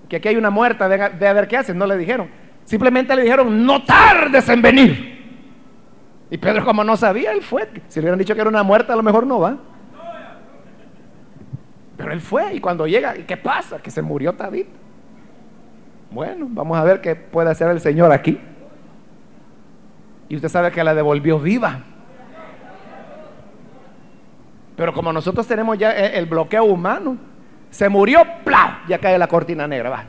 [0.10, 2.30] que aquí hay una muerta, de, a ver qué hacen, no le dijeron.
[2.66, 5.12] Simplemente le dijeron, no tardes en venir.
[6.30, 7.70] Y Pedro como no sabía, él fue.
[7.90, 9.58] Si le hubieran dicho que era una muerta, a lo mejor no va.
[11.98, 13.80] Pero él fue y cuando llega, ¿qué pasa?
[13.80, 14.72] Que se murió Tabita.
[16.10, 18.40] Bueno, vamos a ver qué puede hacer el Señor aquí.
[20.30, 21.82] Y usted sabe que la devolvió viva.
[24.78, 27.18] Pero como nosotros tenemos ya e, el bloqueo humano,
[27.70, 28.84] se murió, ¡plá!
[28.88, 30.06] Ya cae la cortina negra, va.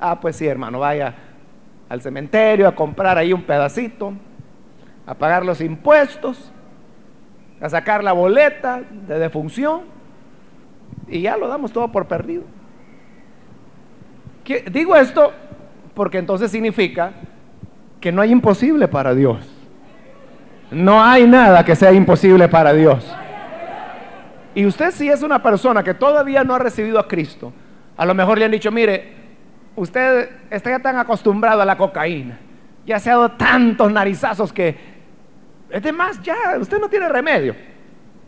[0.00, 1.14] Ah, pues sí, hermano, vaya
[1.88, 4.12] al cementerio a comprar ahí un pedacito,
[5.06, 6.52] a pagar los impuestos,
[7.60, 9.82] a sacar la boleta de defunción
[11.08, 12.44] y ya lo damos todo por perdido.
[14.70, 15.32] Digo esto
[15.94, 17.12] porque entonces significa
[18.00, 19.38] que no hay imposible para Dios.
[20.70, 23.14] No hay nada que sea imposible para Dios.
[24.54, 27.52] Y usted si es una persona que todavía no ha recibido a Cristo,
[27.96, 29.25] a lo mejor le han dicho, mire,
[29.76, 32.38] usted está ya tan acostumbrado a la cocaína,
[32.84, 34.76] ya se ha dado tantos narizazos que
[35.70, 37.54] es de más, ya, usted no tiene remedio.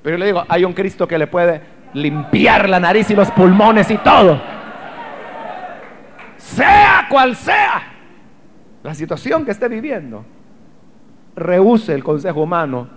[0.03, 1.61] Pero yo le digo, hay un Cristo que le puede
[1.95, 4.41] limpiar la nariz y los pulmones y todo
[6.49, 7.83] sea cual sea
[8.83, 10.25] la situación que esté viviendo,
[11.37, 12.89] rehúse el consejo humano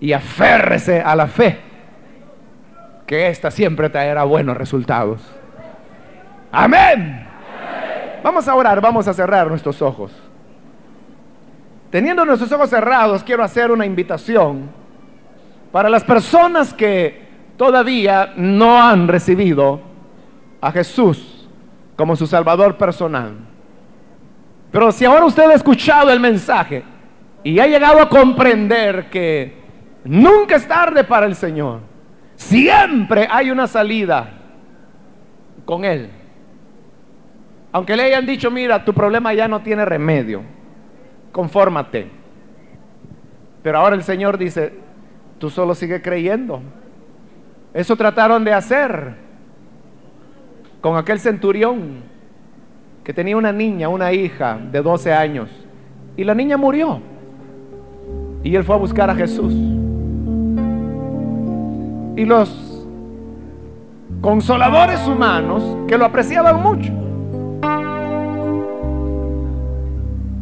[0.00, 1.58] y aférrese a la fe,
[3.06, 5.20] que ésta siempre traerá buenos resultados.
[6.52, 7.26] Amén.
[8.24, 10.10] Vamos a orar, vamos a cerrar nuestros ojos.
[11.90, 14.70] Teniendo nuestros ojos cerrados, quiero hacer una invitación
[15.70, 17.22] para las personas que
[17.58, 19.78] todavía no han recibido
[20.62, 21.46] a Jesús
[21.96, 23.34] como su Salvador personal.
[24.72, 26.82] Pero si ahora usted ha escuchado el mensaje
[27.42, 29.54] y ha llegado a comprender que
[30.02, 31.80] nunca es tarde para el Señor,
[32.36, 34.30] siempre hay una salida
[35.66, 36.23] con Él.
[37.74, 40.42] Aunque le hayan dicho, mira, tu problema ya no tiene remedio,
[41.32, 42.08] confórmate.
[43.64, 44.74] Pero ahora el Señor dice,
[45.40, 46.62] tú solo sigue creyendo.
[47.72, 49.16] Eso trataron de hacer
[50.80, 52.04] con aquel centurión
[53.02, 55.50] que tenía una niña, una hija de 12 años,
[56.16, 57.00] y la niña murió.
[58.44, 59.52] Y él fue a buscar a Jesús.
[62.14, 62.86] Y los
[64.20, 67.03] consoladores humanos, que lo apreciaban mucho,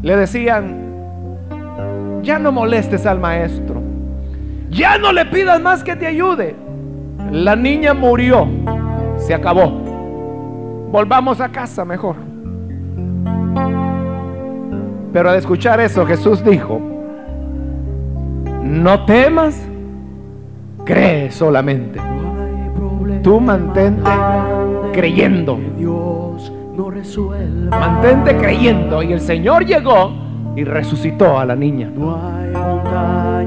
[0.02, 0.92] le decían,
[2.22, 3.80] ya no molestes al maestro,
[4.68, 6.56] ya no le pidas más que te ayude.
[7.30, 8.46] La niña murió,
[9.16, 9.70] se acabó.
[10.90, 12.16] Volvamos a casa mejor.
[15.12, 16.80] Pero al escuchar eso, Jesús dijo,
[18.62, 19.60] no temas,
[20.84, 22.00] cree solamente.
[23.22, 24.10] Tú mantente
[24.92, 25.58] creyendo.
[27.70, 29.02] Mantente creyendo.
[29.02, 30.12] Y el Señor llegó
[30.56, 31.90] y resucitó a la niña.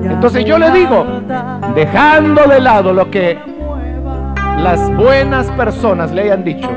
[0.04, 1.06] Entonces yo le digo,
[1.76, 3.38] dejando de lado lo que
[4.60, 6.70] las buenas personas le hayan dicho,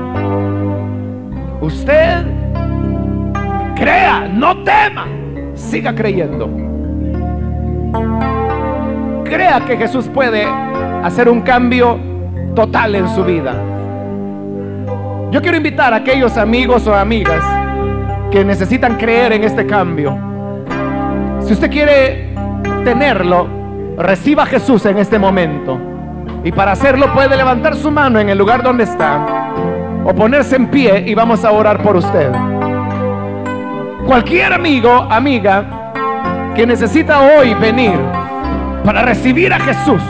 [1.61, 2.25] Usted
[3.75, 5.07] crea, no tema,
[5.55, 6.49] siga creyendo.
[9.25, 10.47] Crea que Jesús puede
[11.03, 11.99] hacer un cambio
[12.55, 13.55] total en su vida.
[15.31, 17.45] Yo quiero invitar a aquellos amigos o amigas
[18.31, 20.17] que necesitan creer en este cambio.
[21.41, 22.31] Si usted quiere
[22.83, 23.47] tenerlo,
[23.99, 25.79] reciba a Jesús en este momento.
[26.45, 29.53] Y para hacerlo puede levantar su mano en el lugar donde está
[30.05, 32.33] o ponerse en pie y vamos a orar por usted.
[34.07, 35.93] Cualquier amigo, amiga,
[36.57, 37.99] que necesita hoy venir
[38.83, 40.03] para recibir a Jesús.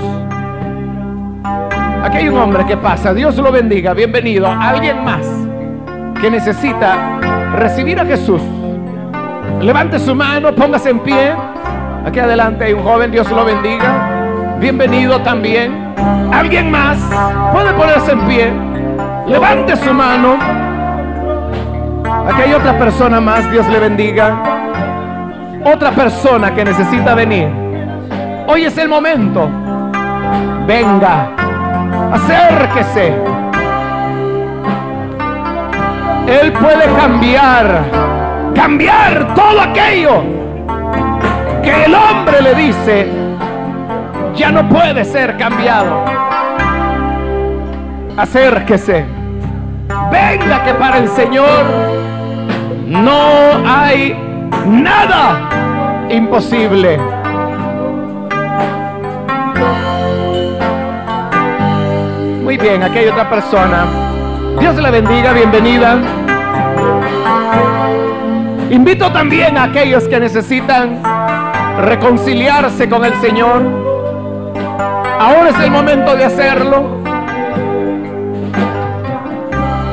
[2.08, 4.46] Aquí hay un hombre que pasa, Dios lo bendiga, bienvenido.
[4.46, 5.26] Alguien más
[6.18, 7.18] que necesita
[7.54, 8.40] recibir a Jesús.
[9.60, 11.34] Levante su mano, póngase en pie.
[12.06, 14.56] Aquí adelante hay un joven, Dios lo bendiga.
[14.58, 15.94] Bienvenido también.
[16.32, 16.96] Alguien más
[17.52, 18.52] puede ponerse en pie.
[19.26, 20.38] Levante su mano.
[22.26, 24.34] Aquí hay otra persona más, Dios le bendiga.
[25.62, 27.50] Otra persona que necesita venir.
[28.46, 29.46] Hoy es el momento.
[30.66, 31.47] Venga,
[32.12, 33.14] acérquese.
[36.26, 37.84] Él puede cambiar,
[38.54, 40.22] cambiar todo aquello
[41.62, 43.28] que el hombre le dice
[44.38, 46.04] ya no puede ser cambiado.
[48.16, 49.04] Acérquese.
[50.12, 51.64] Venga que para el Señor
[52.86, 54.16] no hay
[54.66, 57.17] nada imposible.
[62.60, 63.86] Bien, aquí hay otra persona.
[64.58, 65.96] Dios la bendiga, bienvenida.
[68.68, 71.00] Invito también a aquellos que necesitan
[71.78, 73.62] reconciliarse con el Señor.
[75.20, 76.98] Ahora es el momento de hacerlo.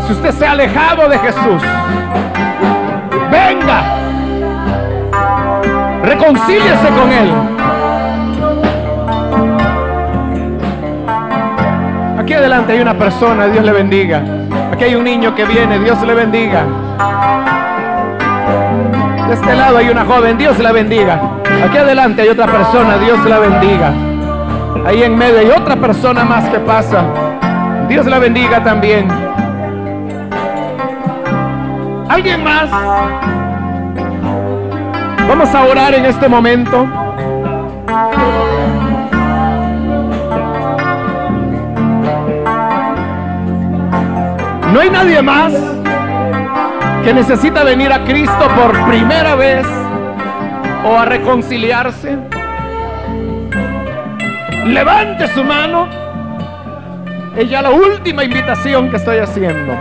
[0.08, 1.62] Si usted se ha alejado de Jesús,
[3.32, 3.98] venga,
[6.04, 7.55] reconcíliese con Él.
[12.26, 14.24] Aquí adelante hay una persona, Dios le bendiga.
[14.74, 16.64] Aquí hay un niño que viene, Dios le bendiga.
[19.28, 21.22] De este lado hay una joven, Dios la bendiga.
[21.64, 23.94] Aquí adelante hay otra persona, Dios la bendiga.
[24.88, 27.04] Ahí en medio hay otra persona más que pasa.
[27.88, 29.08] Dios la bendiga también.
[32.10, 32.72] ¿Alguien más?
[35.30, 37.05] Vamos a orar en este momento.
[44.76, 45.54] No hay nadie más
[47.06, 49.66] que necesita venir a Cristo por primera vez
[50.84, 52.18] o a reconciliarse.
[54.66, 55.88] Levante su mano.
[57.38, 59.74] Es ya la última invitación que estoy haciendo.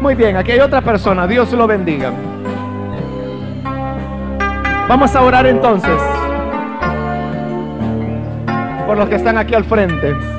[0.00, 1.24] Muy bien, aquí hay otra persona.
[1.28, 2.10] Dios lo bendiga.
[4.88, 6.02] Vamos a orar entonces
[8.88, 10.29] por los que están aquí al frente.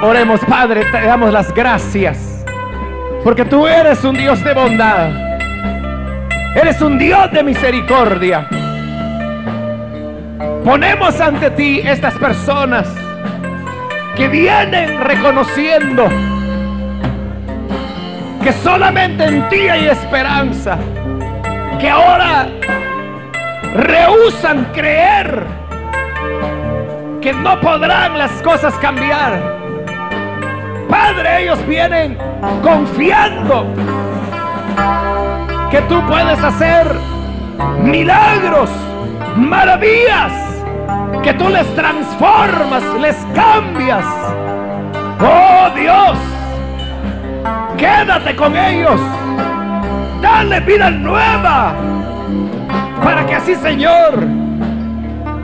[0.00, 2.44] Oremos, Padre, te damos las gracias.
[3.24, 5.10] Porque tú eres un Dios de bondad.
[6.54, 8.46] Eres un Dios de misericordia.
[10.64, 12.86] Ponemos ante ti estas personas
[14.14, 16.08] que vienen reconociendo
[18.44, 20.78] que solamente en ti hay esperanza.
[21.80, 22.46] Que ahora
[23.74, 25.42] rehusan creer
[27.20, 29.57] que no podrán las cosas cambiar
[30.88, 32.16] Padre, ellos vienen
[32.62, 33.66] confiando
[35.70, 36.86] que tú puedes hacer
[37.82, 38.70] milagros,
[39.36, 40.32] maravillas,
[41.22, 44.04] que tú les transformas, les cambias.
[45.20, 46.18] Oh Dios,
[47.76, 49.00] quédate con ellos,
[50.22, 51.74] dale vida nueva,
[53.04, 54.26] para que así Señor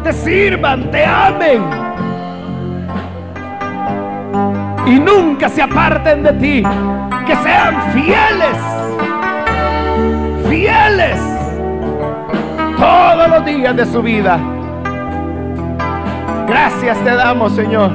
[0.03, 1.85] te sirvan, te amen
[4.87, 6.63] y nunca se aparten de ti.
[7.27, 8.59] Que sean fieles,
[10.49, 11.21] fieles
[12.79, 14.39] todos los días de su vida.
[16.47, 17.91] Gracias te damos, Señor.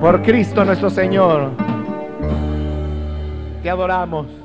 [0.00, 1.50] Por Cristo nuestro Señor.
[3.62, 4.43] Te adoramos.